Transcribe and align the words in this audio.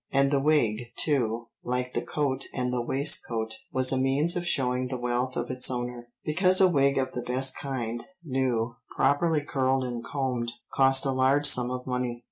And 0.11 0.31
the 0.31 0.41
wig, 0.41 0.87
too, 0.95 1.49
like 1.63 1.93
the 1.93 2.01
coat 2.01 2.45
and 2.55 2.73
the 2.73 2.81
waistcoat, 2.81 3.53
was 3.71 3.91
a 3.91 3.99
means 3.99 4.35
of 4.35 4.47
showing 4.47 4.87
the 4.87 4.97
wealth 4.97 5.35
of 5.35 5.51
its 5.51 5.69
owner, 5.69 6.07
because 6.25 6.59
a 6.59 6.67
wig 6.67 6.97
of 6.97 7.11
the 7.11 7.21
best 7.21 7.55
kind, 7.55 8.03
new, 8.23 8.77
properly 8.95 9.41
curled 9.41 9.83
and 9.83 10.03
combed, 10.03 10.53
cost 10.73 11.05
a 11.05 11.11
large 11.11 11.45
sum 11.45 11.69
of 11.69 11.85
money. 11.85 12.19